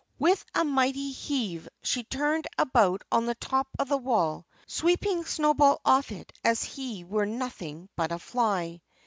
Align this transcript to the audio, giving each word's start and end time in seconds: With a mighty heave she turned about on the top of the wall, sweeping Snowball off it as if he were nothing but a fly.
With 0.17 0.43
a 0.55 0.65
mighty 0.65 1.11
heave 1.11 1.69
she 1.83 2.03
turned 2.03 2.47
about 2.57 3.03
on 3.11 3.27
the 3.27 3.35
top 3.35 3.67
of 3.77 3.87
the 3.87 3.97
wall, 3.99 4.47
sweeping 4.65 5.23
Snowball 5.25 5.79
off 5.85 6.11
it 6.11 6.33
as 6.43 6.63
if 6.63 6.69
he 6.69 7.03
were 7.03 7.27
nothing 7.27 7.87
but 7.95 8.11
a 8.11 8.17
fly. 8.17 8.81